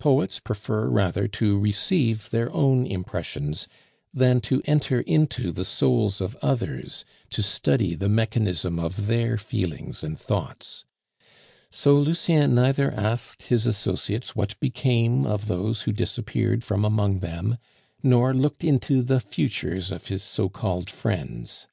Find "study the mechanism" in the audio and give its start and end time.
7.40-8.80